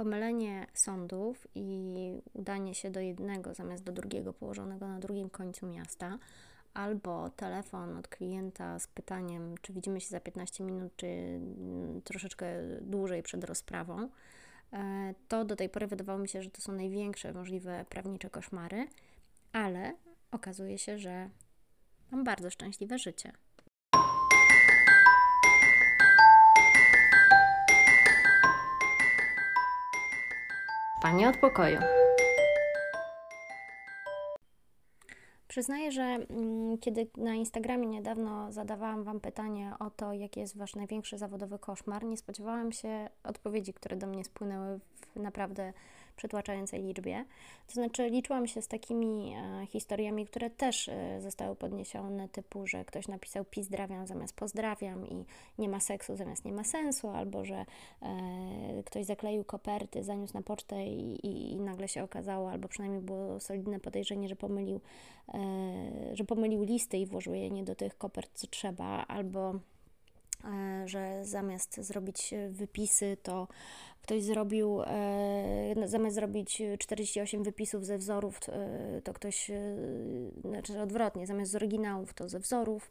[0.00, 1.94] pomylenie sądów i
[2.32, 6.18] udanie się do jednego zamiast do drugiego położonego na drugim końcu miasta,
[6.74, 12.46] albo telefon od klienta z pytaniem, czy widzimy się za 15 minut, czy mm, troszeczkę
[12.80, 14.08] dłużej przed rozprawą,
[14.72, 18.88] e, to do tej pory wydawało mi się, że to są największe możliwe prawnicze koszmary,
[19.52, 19.94] ale
[20.30, 21.30] okazuje się, że
[22.10, 23.32] mam bardzo szczęśliwe życie.
[31.02, 31.78] Pani od pokoju.
[35.48, 40.74] Przyznaję, że mm, kiedy na Instagramie niedawno zadawałam Wam pytanie o to, jaki jest Wasz
[40.74, 44.80] największy zawodowy koszmar, nie spodziewałam się odpowiedzi, które do mnie spłynęły
[45.16, 45.72] w naprawdę
[46.20, 47.24] przytłaczającej liczbie.
[47.66, 52.84] To znaczy, liczyłam się z takimi e, historiami, które też e, zostały podniesione, typu, że
[52.84, 55.24] ktoś napisał pizdrawiam zamiast pozdrawiam i
[55.58, 57.64] nie ma seksu zamiast nie ma sensu, albo że
[58.02, 63.02] e, ktoś zakleił koperty, zaniósł na pocztę i, i, i, nagle się okazało, albo przynajmniej
[63.02, 64.80] było solidne podejrzenie, że pomylił,
[65.34, 65.40] e,
[66.16, 69.54] że pomylił listy i włożył je nie do tych kopert, co trzeba, albo
[70.86, 73.48] że zamiast zrobić wypisy, to
[74.02, 79.76] ktoś zrobił, e, no, zamiast zrobić 48 wypisów ze wzorów, e, to ktoś, e,
[80.44, 82.90] znaczy odwrotnie, zamiast z oryginałów, to ze wzorów.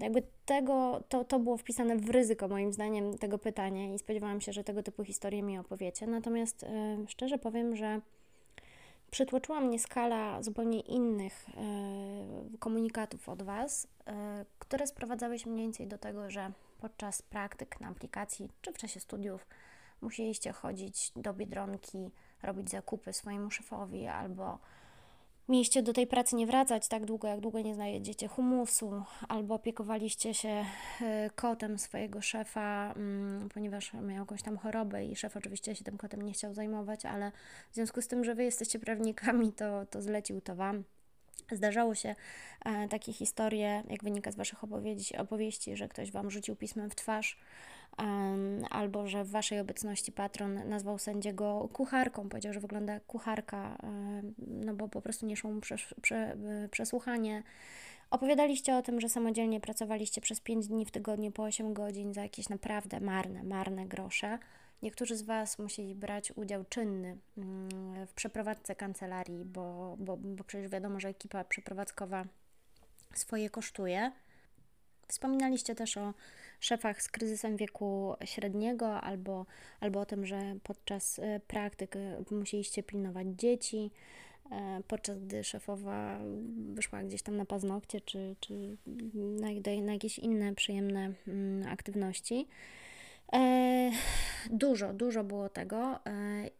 [0.00, 4.52] Jakby tego, to, to było wpisane w ryzyko, moim zdaniem, tego pytania i spodziewałam się,
[4.52, 6.06] że tego typu historie mi opowiecie.
[6.06, 6.66] Natomiast
[7.08, 8.00] szczerze powiem, że
[9.10, 11.46] przytłoczyła mnie skala zupełnie innych
[12.58, 13.88] komunikatów od Was,
[14.58, 19.00] które sprowadzały się mniej więcej do tego, że podczas praktyk na aplikacji czy w czasie
[19.00, 19.46] studiów
[20.00, 22.10] musieliście chodzić do biedronki,
[22.42, 24.58] robić zakupy swojemu szefowi, albo
[25.50, 30.34] mieliście do tej pracy nie wracać tak długo, jak długo nie znajdziecie humusu, albo opiekowaliście
[30.34, 30.64] się
[31.00, 35.98] y, kotem swojego szefa, mm, ponieważ miał jakąś tam chorobę i szef oczywiście się tym
[35.98, 37.32] kotem nie chciał zajmować, ale
[37.70, 40.84] w związku z tym, że wy jesteście prawnikami, to, to zlecił to wam.
[41.52, 42.14] Zdarzało się
[42.64, 46.94] e, takie historie, jak wynika z Waszych opowieści, opowieści, że ktoś Wam rzucił pismem w
[46.94, 47.38] twarz,
[48.80, 53.78] albo że w Waszej obecności patron nazwał sędziego kucharką, powiedział, że wygląda jak kucharka,
[54.38, 55.60] no bo po prostu nie szło mu
[56.70, 57.42] przesłuchanie.
[58.10, 62.22] Opowiadaliście o tym, że samodzielnie pracowaliście przez 5 dni w tygodniu po 8 godzin za
[62.22, 64.38] jakieś naprawdę marne, marne grosze.
[64.82, 70.70] Niektórzy z Was musieli brać udział czynny mm, w przeprowadzce kancelarii, bo, bo, bo przecież
[70.70, 72.24] wiadomo, że ekipa przeprowadzkowa
[73.14, 74.12] swoje kosztuje.
[75.08, 76.14] Wspominaliście też o
[76.60, 79.46] szefach z kryzysem wieku średniego albo,
[79.80, 83.90] albo o tym, że podczas e, praktyk e, musieliście pilnować dzieci,
[84.50, 86.20] e, podczas gdy szefowa
[86.74, 88.76] wyszła gdzieś tam na paznokcie czy, czy
[89.40, 89.48] na,
[89.82, 92.46] na jakieś inne przyjemne mm, aktywności.
[94.50, 95.98] Dużo, dużo było tego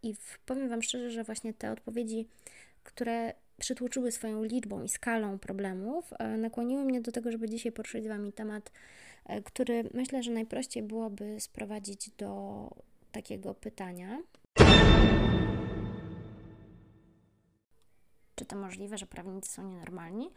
[0.03, 0.15] i
[0.47, 2.27] powiem Wam szczerze, że właśnie te odpowiedzi,
[2.85, 8.09] które przytłoczyły swoją liczbą i skalą problemów, nakłoniły mnie do tego, żeby dzisiaj poruszyć z
[8.09, 8.73] Wami temat
[9.45, 12.71] który myślę, że najprościej byłoby sprowadzić do
[13.13, 14.19] takiego pytania.
[18.35, 20.31] Czy to możliwe, że prawnicy są nienormalni?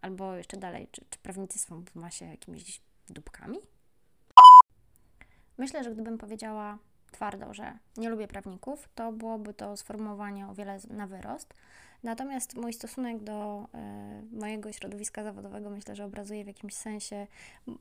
[0.00, 3.58] Albo jeszcze dalej, czy, czy prawnicy są w masie jakimiś dupkami?
[5.58, 6.78] Myślę, że gdybym powiedziała
[7.12, 11.54] twardo, że nie lubię prawników, to byłoby to sformułowanie o wiele na wyrost.
[12.02, 13.68] Natomiast mój stosunek do
[14.34, 17.26] y, mojego środowiska zawodowego myślę, że obrazuje w jakimś sensie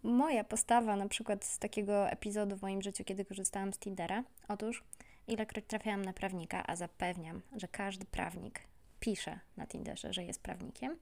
[0.04, 4.24] moja postawa, na przykład z takiego epizodu w moim życiu, kiedy korzystałam z Tindera.
[4.48, 4.84] Otóż,
[5.28, 8.60] ilekroć trafiałam na prawnika, a zapewniam, że każdy prawnik
[9.00, 10.98] pisze na Tinderze, że jest prawnikiem,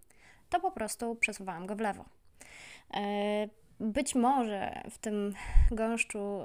[0.50, 2.06] to po prostu przesuwałam go w lewo.
[2.96, 5.34] Y, być może w tym
[5.72, 6.40] gąszczu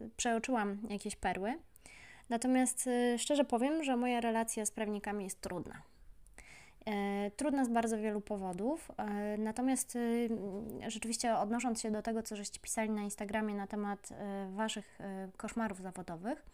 [0.00, 1.54] yy, przeoczyłam jakieś perły,
[2.28, 5.82] natomiast yy, szczerze powiem, że moja relacja z prawnikami jest trudna.
[6.86, 6.92] Yy,
[7.36, 8.90] trudna z bardzo wielu powodów,
[9.38, 9.98] natomiast
[10.86, 14.08] rzeczywiście odnosząc się do tego, co żeście pisali na Instagramie na temat
[14.50, 14.98] Waszych
[15.36, 16.46] koszmarów zawodowych,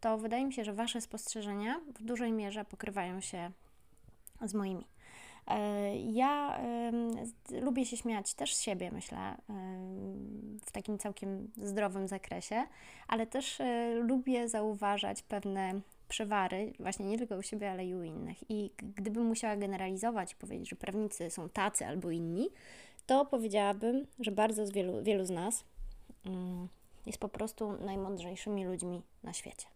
[0.00, 3.50] to wydaje mi się, że Wasze spostrzeżenia w dużej mierze pokrywają się
[4.42, 4.86] z moimi.
[5.46, 6.60] E, ja
[7.60, 9.36] lubię się śmiać też z siebie, myślę,
[10.64, 12.64] w takim całkiem zdrowym zakresie,
[13.08, 18.02] ale też e, lubię zauważać pewne przewary, właśnie nie tylko u siebie, ale i u
[18.02, 18.50] innych.
[18.50, 22.48] I gdybym musiała generalizować i powiedzieć, że prawnicy są tacy albo inni,
[23.06, 25.64] to powiedziałabym, że bardzo z wielu, wielu z nas
[26.26, 26.68] mm,
[27.06, 29.66] jest po prostu najmądrzejszymi ludźmi na świecie.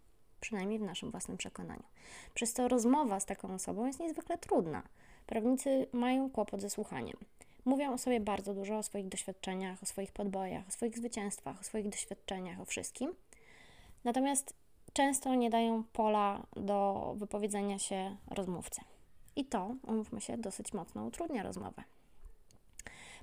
[0.41, 1.83] Przynajmniej w naszym własnym przekonaniu.
[2.35, 4.83] Przez to rozmowa z taką osobą jest niezwykle trudna
[5.27, 7.17] Prawnicy mają kłopot ze słuchaniem.
[7.65, 11.65] Mówią o sobie bardzo dużo, o swoich doświadczeniach, o swoich podbojach, o swoich zwycięstwach, o
[11.65, 13.15] swoich doświadczeniach, o wszystkim.
[14.05, 14.55] Natomiast
[14.93, 18.81] często nie dają pola do wypowiedzenia się rozmówcy.
[19.37, 21.83] I to, umówmy się, dosyć mocno utrudnia rozmowę.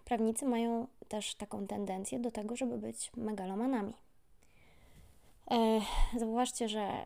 [0.06, 3.94] Prawnicy mają też taką tendencję do tego, żeby być megalomanami.
[6.18, 7.06] Zauważcie, że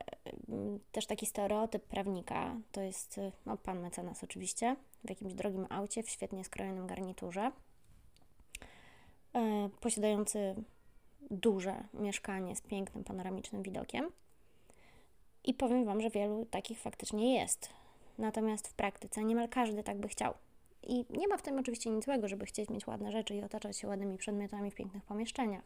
[0.50, 6.04] mm, też taki stereotyp prawnika to jest no, pan mecenas oczywiście, w jakimś drogim aucie,
[6.04, 7.52] w świetnie skrojonym garniturze,
[9.34, 10.56] e, posiadający
[11.32, 14.12] duże mieszkanie z pięknym panoramicznym widokiem.
[15.44, 17.70] I powiem Wam, że wielu takich faktycznie jest.
[18.18, 20.34] Natomiast w praktyce niemal każdy tak by chciał.
[20.84, 23.78] I nie ma w tym oczywiście nic złego, żeby chcieć mieć ładne rzeczy i otaczać
[23.78, 25.64] się ładnymi przedmiotami w pięknych pomieszczeniach.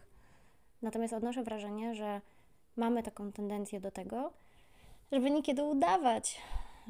[0.82, 2.22] Natomiast odnoszę wrażenie, że
[2.80, 4.34] mamy taką tendencję do tego,
[5.12, 6.42] żeby niekiedy udawać,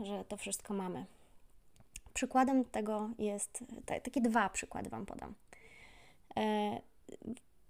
[0.03, 1.05] że to wszystko mamy.
[2.13, 5.33] Przykładem tego jest, takie dwa przykłady Wam podam.
[6.37, 6.81] E,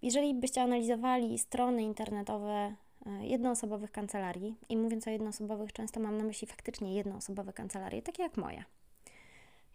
[0.02, 2.76] jeżeli byście analizowali strony internetowe
[3.06, 8.24] e, jednoosobowych kancelarii, i mówiąc o jednoosobowych, często mam na myśli faktycznie jednoosobowe kancelarie, takie
[8.24, 8.66] jak moja,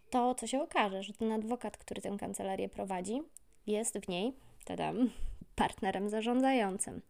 [0.09, 3.21] to co się okaże, że ten adwokat, który tę kancelarię prowadzi,
[3.67, 4.33] jest w niej,
[4.65, 5.09] tadam,
[5.55, 7.01] partnerem zarządzającym.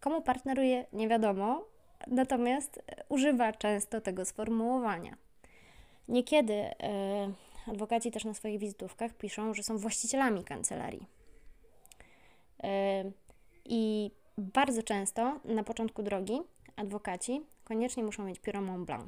[0.00, 1.64] Komu partneruje, nie wiadomo,
[2.06, 5.16] natomiast używa często tego sformułowania.
[6.08, 11.06] Niekiedy yy, adwokaci też na swoich wizytówkach piszą, że są właścicielami kancelarii.
[12.62, 12.68] Yy,
[13.64, 16.40] I bardzo często na początku drogi
[16.76, 19.04] adwokaci koniecznie muszą mieć pióro Mont Blanc.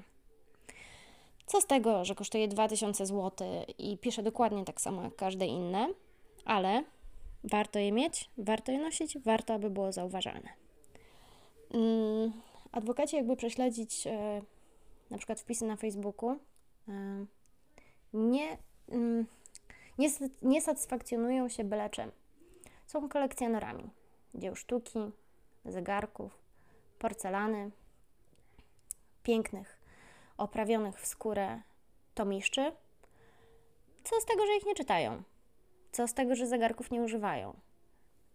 [1.47, 3.49] Co z tego, że kosztuje 2000 zł
[3.79, 5.89] i pisze dokładnie tak samo jak każde inne,
[6.45, 6.85] ale
[7.45, 10.63] warto je mieć, warto je nosić, warto, aby było zauważalne.
[11.75, 12.33] Mm,
[12.73, 14.43] adwokaci jakby prześledzić e,
[15.11, 17.27] na przykład wpisy na Facebooku e,
[18.13, 18.59] nie,
[18.89, 19.27] mm,
[19.99, 20.09] nie,
[20.43, 22.13] nie satysfakcjonują się byle czym.
[22.87, 23.91] Są kolekcjonerami
[24.35, 25.13] dzieł sztuki,
[25.65, 26.39] zegarków,
[26.99, 27.71] porcelany,
[29.23, 29.79] pięknych,
[30.37, 31.61] oprawionych w skórę
[32.15, 32.73] tomiszczy.
[34.05, 35.23] Co z tego, że ich nie czytają?
[35.93, 37.57] Co z tego, że zegarków nie używają?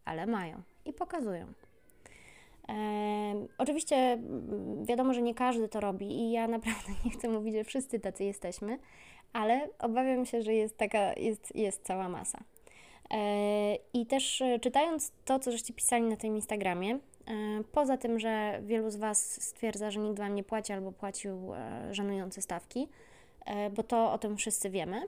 [0.06, 1.54] Ale mają i pokazują.
[3.58, 4.18] Oczywiście
[4.84, 8.24] wiadomo, że nie każdy to robi i ja naprawdę nie chcę mówić, że wszyscy tacy
[8.24, 8.80] jesteśmy,
[9.34, 12.40] ale obawiam się, że jest taka, jest, jest cała masa.
[13.12, 17.00] E, I też e, czytając to, co żeście pisali na tym Instagramie, e,
[17.72, 21.52] poza tym, że wielu z Was stwierdza, że nikt Wam nie płaci albo płacił
[21.92, 22.88] żenujące stawki,
[23.76, 25.02] bo to o tym wszyscy wiemy,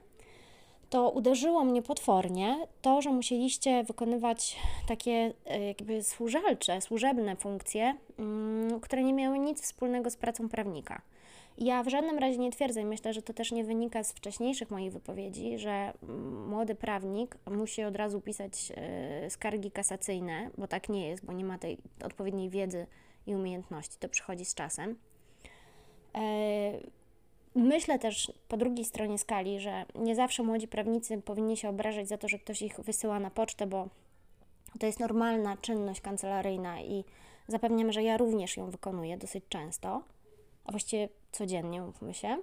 [0.90, 4.56] to uderzyło mnie potwornie to, że musieliście wykonywać
[4.88, 11.02] takie e, jakby służalcze, służebne funkcje, mm, które nie miały nic wspólnego z pracą prawnika.
[11.58, 14.92] Ja w żadnym razie nie twierdzę, myślę, że to też nie wynika z wcześniejszych moich
[14.92, 15.92] wypowiedzi, że
[16.48, 21.44] młody prawnik musi od razu pisać e, skargi kasacyjne, bo tak nie jest, bo nie
[21.44, 22.86] ma tej odpowiedniej wiedzy
[23.26, 23.96] i umiejętności.
[23.98, 24.96] To przychodzi z czasem.
[27.54, 32.18] Myślę też po drugiej stronie skali, że nie zawsze młodzi prawnicy powinni się obrażać za
[32.18, 33.88] to, że ktoś ich wysyła na pocztę, bo
[34.80, 37.04] to jest normalna czynność kancelaryjna i
[37.48, 40.02] zapewniam, że ja również ją wykonuję dosyć często,
[40.64, 42.38] a właściwie codziennie, mówmy się.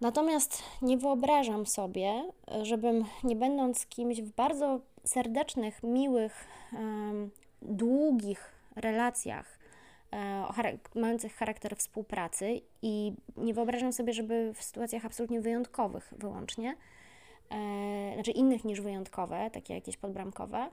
[0.00, 2.32] Natomiast nie wyobrażam sobie,
[2.62, 6.48] żebym nie będąc kimś w bardzo serdecznych, miłych,
[7.62, 9.61] długich relacjach
[10.94, 16.76] mających charakter współpracy i nie wyobrażam sobie, żeby w sytuacjach absolutnie wyjątkowych wyłącznie,
[17.50, 20.68] e, znaczy innych niż wyjątkowe, takie jakieś podbramkowe,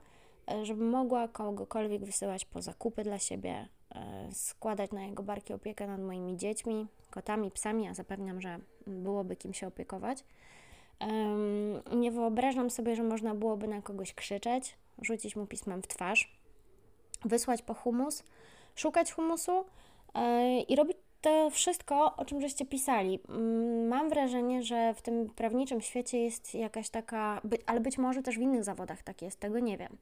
[0.51, 3.67] e, żeby mogła kogokolwiek wysyłać po zakupy dla siebie,
[4.31, 9.53] składać na jego barki opiekę nad moimi dziećmi, kotami, psami, a zapewniam, że byłoby kim
[9.53, 10.23] się opiekować.
[11.95, 16.37] Nie wyobrażam sobie, że można byłoby na kogoś krzyczeć, rzucić mu pismem w twarz,
[17.25, 18.23] wysłać po humus,
[18.79, 19.65] szukać humusu
[20.15, 23.19] e, i robić to wszystko, o czym żeście pisali.
[23.29, 28.37] Mm, mam wrażenie, że w tym prawniczym świecie jest jakaś taka, ale być może też
[28.37, 29.97] w innych zawodach tak jest, tego nie wiem.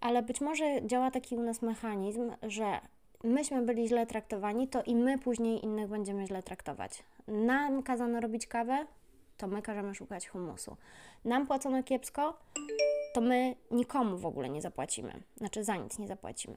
[0.00, 2.80] Ale być może działa taki u nas mechanizm, że
[3.24, 7.02] myśmy byli źle traktowani, to i my później innych będziemy źle traktować.
[7.28, 8.86] Nam kazano robić kawę,
[9.36, 10.76] to my każemy szukać humusu.
[11.24, 12.38] Nam płacono kiepsko,
[13.14, 15.12] to my nikomu w ogóle nie zapłacimy.
[15.36, 16.56] Znaczy za nic nie zapłacimy.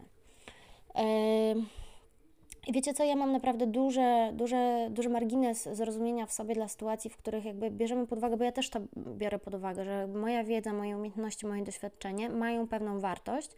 [2.68, 7.10] I wiecie co, ja mam naprawdę duże, duże, duży margines zrozumienia w sobie dla sytuacji,
[7.10, 10.44] w których jakby bierzemy pod uwagę, bo ja też to biorę pod uwagę, że moja
[10.44, 13.52] wiedza, moje umiejętności, moje doświadczenie mają pewną wartość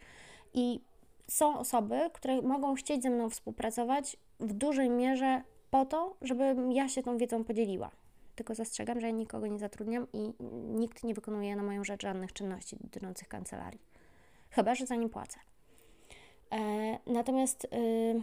[0.54, 0.80] i
[1.28, 6.88] są osoby, które mogą chcieć ze mną współpracować w dużej mierze po to, żebym ja
[6.88, 7.90] się tą wiedzą podzieliła.
[8.34, 10.32] Tylko zastrzegam, że ja nikogo nie zatrudniam i
[10.74, 13.80] nikt nie wykonuje na moją rzecz żadnych czynności dotyczących kancelarii.
[14.50, 15.38] Chyba, że za nim płacę.
[16.52, 18.22] E, natomiast y,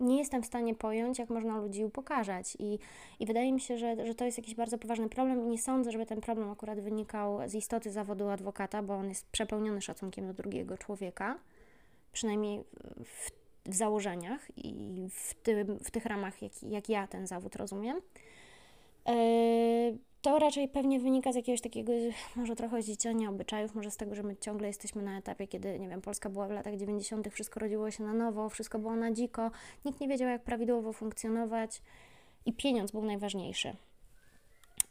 [0.00, 2.56] nie jestem w stanie pojąć, jak można ludzi upokarzać.
[2.58, 2.78] I,
[3.20, 5.92] i wydaje mi się, że, że to jest jakiś bardzo poważny problem i nie sądzę,
[5.92, 10.34] żeby ten problem akurat wynikał z istoty zawodu adwokata, bo on jest przepełniony szacunkiem do
[10.34, 11.38] drugiego człowieka,
[12.12, 12.64] przynajmniej
[13.04, 13.30] w,
[13.70, 18.00] w założeniach i w, tym, w tych ramach, jak, jak ja ten zawód rozumiem.
[19.06, 21.92] Yy, to raczej pewnie wynika z jakiegoś takiego,
[22.36, 25.88] może trochę zdziedzenia obyczajów, może z tego, że my ciągle jesteśmy na etapie, kiedy, nie
[25.88, 29.50] wiem, Polska była w latach 90., wszystko rodziło się na nowo, wszystko było na dziko,
[29.84, 31.82] nikt nie wiedział, jak prawidłowo funkcjonować
[32.46, 33.76] i pieniądz był najważniejszy.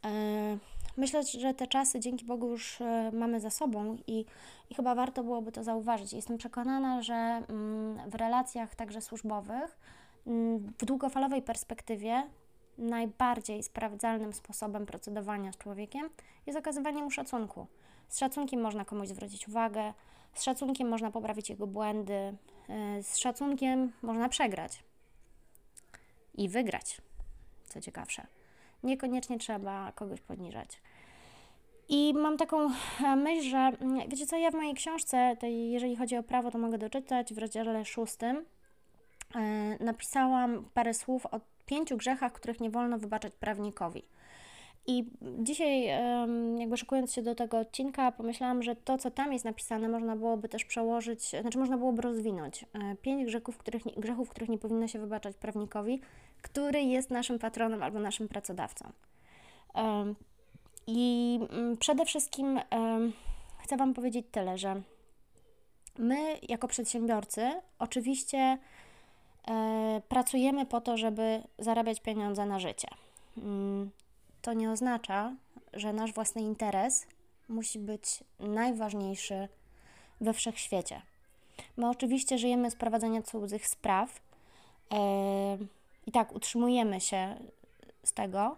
[0.06, 0.58] E,
[0.98, 4.26] myślę, że te czasy dzięki Bogu już e, mamy za sobą i,
[4.70, 6.14] i chyba warto byłoby to zauważyć.
[6.14, 9.80] Jestem przekonana, że mm, w relacjach także służbowych,
[10.28, 12.24] mm, w długofalowej perspektywie
[12.78, 16.10] najbardziej sprawdzalnym sposobem procedowania z człowiekiem
[16.46, 17.68] jest okazywanie mu szacunku.
[18.08, 19.94] Z szacunkiem można komuś zwrócić uwagę,
[20.34, 22.14] z szacunkiem można poprawić jego błędy,
[22.70, 24.84] e, z szacunkiem można przegrać
[26.36, 27.02] i wygrać,
[27.66, 28.28] co ciekawsze.
[28.84, 30.82] Niekoniecznie trzeba kogoś poniżać.
[31.90, 32.70] I mam taką
[33.04, 36.52] e, myśl, że mm, wiecie co, ja w mojej książce, tej, jeżeli chodzi o prawo,
[36.52, 38.46] to mogę doczytać w rozdziale szóstym.
[39.36, 39.40] E,
[39.84, 41.40] napisałam parę słów o
[41.72, 44.04] pięciu grzechach, których nie wolno wybaczać prawnikowi.
[44.88, 45.06] I
[45.40, 45.86] dzisiaj,
[46.58, 50.50] jakby szykując się do tego odcinka, pomyślałam, że to, co tam jest napisane, można byłoby
[50.50, 52.66] też przełożyć, znaczy można byłoby rozwinąć.
[52.74, 56.02] E, pięć grzechów, których grzechów, których nie powinno się wybaczać prawnikowi,
[56.42, 58.92] który jest naszym patronem albo naszym pracodawcą.
[60.88, 62.60] I mm, przede wszystkim
[63.58, 64.82] chcę Wam powiedzieć tyle, że
[65.98, 68.58] my, jako przedsiębiorcy, oczywiście
[70.08, 72.88] pracujemy po to, żeby zarabiać pieniądze na życie.
[73.38, 73.92] Mm,
[74.42, 75.36] to nie oznacza,
[75.74, 77.08] że nasz własny interes
[77.50, 79.48] musi być najważniejszy
[80.22, 81.02] we wszechświecie.
[81.78, 84.22] My oczywiście żyjemy z prowadzenia cudzych spraw
[84.92, 85.58] e,
[86.06, 87.36] i tak utrzymujemy się
[88.04, 88.58] z tego,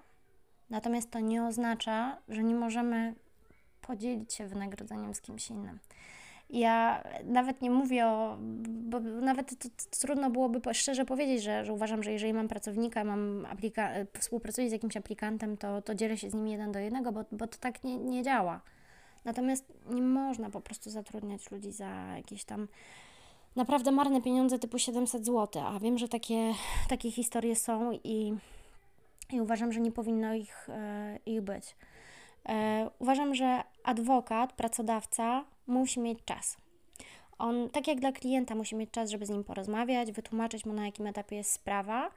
[0.69, 3.15] natomiast to nie oznacza, że nie możemy
[3.81, 5.79] podzielić się wynagrodzeniem z kimś innym.
[6.53, 11.73] Ja nawet nie mówię o, bo nawet to, to trudno byłoby szczerze powiedzieć, że, że
[11.73, 16.29] uważam, że jeżeli mam pracownika, mam aplika, współpracuję z jakimś aplikantem, to, to dzielę się
[16.29, 18.61] z nim jeden do jednego, bo, bo to tak nie, nie działa.
[19.25, 22.67] Natomiast nie można po prostu zatrudniać ludzi za jakieś tam
[23.55, 26.53] naprawdę marne pieniądze typu 700 zł, a wiem, że takie,
[26.89, 28.33] takie historie są i,
[29.31, 31.75] i uważam, że nie powinno ich, e, ich być.
[32.49, 36.57] E, uważam, że adwokat, pracodawca musi mieć czas.
[37.37, 40.85] On, tak jak dla klienta, musi mieć czas, żeby z nim porozmawiać, wytłumaczyć mu, na
[40.85, 42.11] jakim etapie jest sprawa,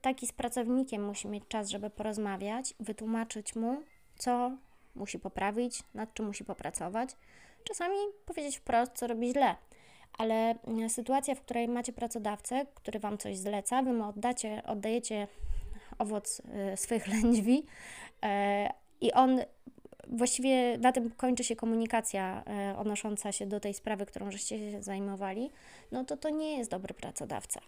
[0.00, 3.82] tak i z pracownikiem musi mieć czas, żeby porozmawiać, wytłumaczyć mu,
[4.18, 4.50] co
[4.94, 7.16] musi poprawić, nad czym musi popracować.
[7.64, 9.56] Czasami powiedzieć wprost, co robi źle.
[10.18, 15.28] Ale mm, sytuacja, w której macie pracodawcę, który Wam coś zleca, Wy mu oddacie, oddajecie
[15.98, 16.42] owoc
[16.72, 17.66] y, swych lędźwi,
[18.24, 18.28] y,
[19.00, 19.40] i on
[20.08, 24.82] właściwie na tym kończy się komunikacja e, odnosząca się do tej sprawy, którą żeście się
[24.82, 25.50] zajmowali,
[25.92, 27.60] no to to nie jest dobry pracodawca.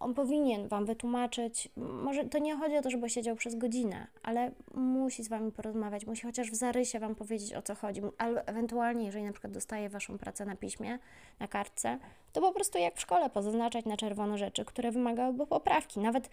[0.00, 4.50] On powinien Wam wytłumaczyć, może to nie chodzi o to, żeby siedział przez godzinę, ale
[4.74, 9.06] musi z Wami porozmawiać, musi chociaż w zarysie Wam powiedzieć, o co chodzi, albo ewentualnie,
[9.06, 10.98] jeżeli na przykład dostaje Waszą pracę na piśmie,
[11.40, 11.98] na kartce,
[12.32, 16.00] to po prostu jak w szkole pozaznaczać na czerwono rzeczy, które wymagałyby poprawki.
[16.00, 16.30] Nawet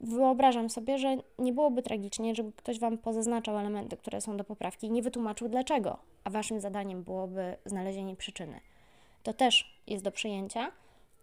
[0.00, 4.86] wyobrażam sobie, że nie byłoby tragicznie, żeby ktoś Wam pozaznaczał elementy, które są do poprawki
[4.86, 8.60] i nie wytłumaczył dlaczego, a Waszym zadaniem byłoby znalezienie przyczyny.
[9.22, 10.72] To też jest do przyjęcia,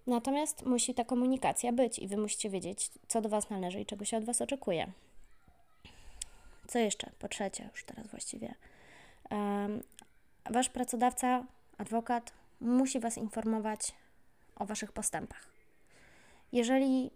[0.07, 4.05] Natomiast musi ta komunikacja być i Wy musicie wiedzieć, co do Was należy i czego
[4.05, 4.91] się od Was oczekuje.
[6.67, 7.11] Co jeszcze?
[7.19, 8.55] Po trzecie, już teraz właściwie.
[9.31, 9.83] Um,
[10.49, 11.45] wasz pracodawca,
[11.77, 13.93] adwokat, musi Was informować
[14.55, 15.47] o Waszych postępach.
[16.51, 17.11] Jeżeli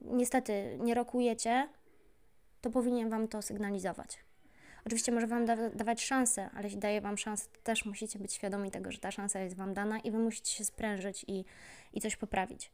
[0.00, 1.68] niestety nie rokujecie,
[2.60, 4.23] to powinien Wam to sygnalizować.
[4.86, 8.32] Oczywiście może Wam da dawać szansę, ale jeśli daje Wam szansę, to też musicie być
[8.32, 11.44] świadomi tego, że ta szansa jest Wam dana i Wy musicie się sprężyć i,
[11.92, 12.70] i coś poprawić.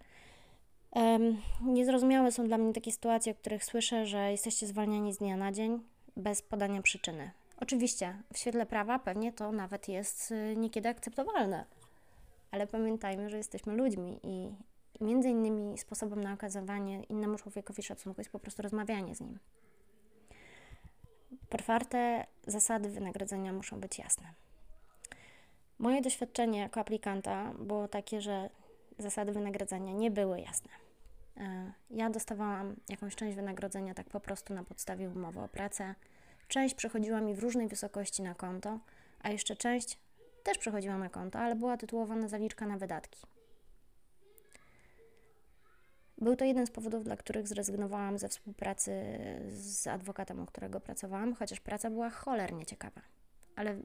[0.90, 5.36] Um, niezrozumiałe są dla mnie takie sytuacje, o których słyszę, że jesteście zwalniani z dnia
[5.36, 5.82] na dzień
[6.16, 7.30] bez podania przyczyny.
[7.56, 11.64] Oczywiście, w świetle prawa pewnie to nawet jest y, niekiedy akceptowalne,
[12.50, 14.54] ale pamiętajmy, że jesteśmy ludźmi i,
[15.00, 19.38] i między innymi sposobem na okazywanie innemu człowiekowi szacunku jest po prostu rozmawianie z nim.
[21.50, 24.24] Po czwarte, zasady wynagrodzenia muszą być jasne.
[25.78, 28.50] Moje doświadczenie jako aplikanta było takie, że
[28.98, 30.70] zasady wynagrodzenia nie były jasne.
[31.36, 35.94] E, ja dostawałam jakąś część wynagrodzenia tak po prostu na podstawie umowy o pracę.
[36.48, 38.78] Część przychodziła mi w różnej wysokości na konto,
[39.22, 39.98] a jeszcze część
[40.42, 43.20] też przychodziła na konto, ale była tytułowana zaliczka na wydatki.
[46.20, 48.92] Był to jeden z powodów, dla których zrezygnowałam ze współpracy
[49.48, 53.00] z adwokatem, u którego pracowałam, chociaż praca była cholernie ciekawa.
[53.56, 53.76] Ale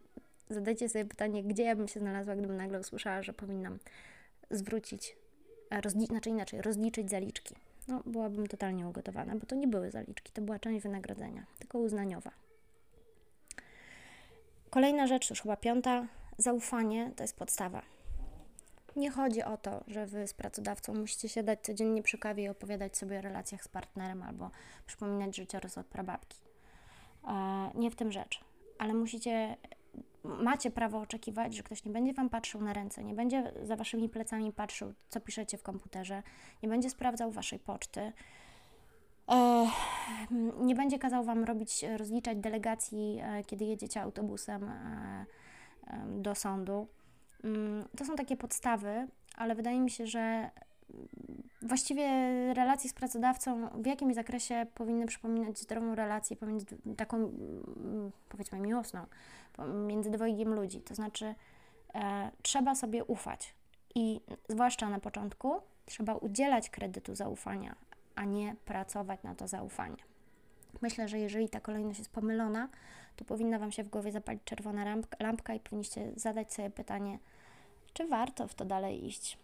[0.50, 3.80] zadajcie sobie pytanie, gdzie ja bym się znalazła, gdybym nagle usłyszała, że powinnam
[4.52, 5.16] zwrócić,
[5.72, 7.56] rozli- znaczy inaczej, rozliczyć zaliczki.
[7.88, 12.32] No, byłabym totalnie ugotowana, bo to nie były zaliczki, to była część wynagrodzenia, tylko uznaniowa.
[14.70, 17.95] Kolejna rzecz, już chyba piąta, zaufanie to jest podstawa.
[18.96, 22.50] Nie chodzi o to, że wy z pracodawcą musicie się dać codziennie przy kawie i
[22.50, 24.52] opowiadać sobie o relacjach z partnerem albo
[24.86, 26.38] przypominać życiorys od prababki.
[27.28, 28.40] E, nie w tym rzecz,
[28.78, 29.58] ale musicie,
[30.24, 34.10] macie prawo oczekiwać, że ktoś nie będzie wam patrzył na ręce, nie będzie za waszymi
[34.10, 36.24] plecami patrzył, co piszecie w komputerze,
[36.64, 38.12] nie będzie sprawdzał waszej poczty,
[39.32, 39.68] e,
[40.60, 44.72] nie będzie kazał wam robić, rozliczać delegacji, e, kiedy jedziecie autobusem
[46.08, 46.88] do sądu
[47.98, 50.50] to są takie podstawy, ale wydaje mi się, że
[51.62, 52.08] właściwie
[52.54, 56.66] relacje z pracodawcą w jakimś zakresie powinny przypominać zdrową relację pomiędzy
[56.98, 57.32] taką,
[58.30, 59.06] powiedzmy, miłosną
[59.88, 60.82] między dwojgiem ludzi.
[60.82, 61.36] To znaczy,
[61.96, 63.54] e, trzeba sobie ufać
[63.96, 65.54] i zwłaszcza na początku
[65.86, 67.76] trzeba udzielać kredytu zaufania,
[68.16, 70.15] a nie pracować na to zaufanie.
[70.82, 72.70] Myślę, że jeżeli ta kolejność jest pomylona,
[73.16, 77.20] to powinna Wam się w głowie zapalić czerwona lampka i powinniście zadać sobie pytanie,
[77.94, 79.38] czy warto w to dalej iść.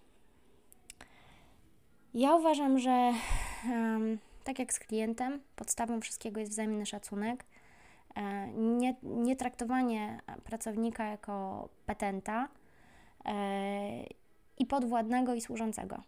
[2.14, 3.14] Ja uważam, że
[3.70, 7.46] um, tak jak z klientem, podstawą wszystkiego jest wzajemny szacunek.
[8.16, 12.48] E, nie, nie traktowanie pracownika jako petenta
[13.26, 14.04] e,
[14.58, 16.04] i podwładnego i służącego.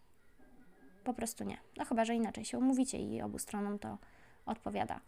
[1.03, 1.57] Po prostu nie.
[1.77, 3.97] No chyba, że inaczej się umówicie i obu stronom to
[4.45, 4.99] odpowiada.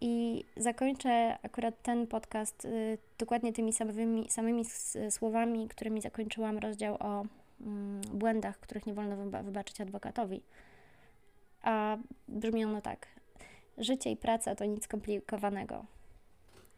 [0.00, 4.64] I zakończę akurat ten podcast y, dokładnie tymi samymi, samymi
[5.10, 7.24] słowami, którymi zakończyłam rozdział o
[7.60, 10.42] mm, błędach, których nie wolno wyba wybaczyć adwokatowi.
[11.62, 11.96] A
[12.28, 13.06] brzmi ono tak.
[13.78, 15.84] Życie i praca to nic skomplikowanego.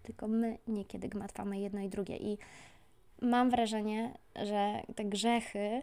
[0.03, 2.17] Tylko my niekiedy gmatwamy jedno i drugie.
[2.17, 2.39] I
[3.23, 5.83] mam wrażenie, że te grzechy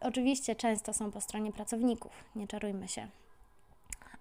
[0.00, 3.08] oczywiście często są po stronie pracowników, nie czarujmy się.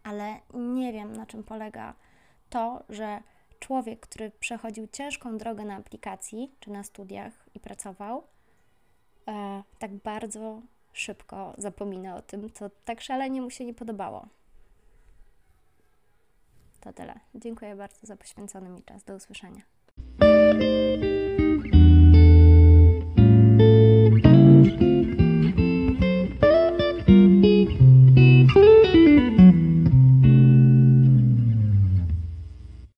[0.06, 1.94] Ale nie wiem, na czym polega
[2.50, 3.22] to, że
[3.60, 8.24] człowiek, który przechodził ciężką drogę na aplikacji czy na studiach i pracował,
[9.28, 10.62] e, tak bardzo
[10.94, 14.28] szybko zapomina o tym, co tak szalenie mu się nie podobało.
[16.82, 17.20] To tyle.
[17.36, 19.04] Dziękuję bardzo za poświęcony mi czas.
[19.04, 19.62] Do usłyszenia.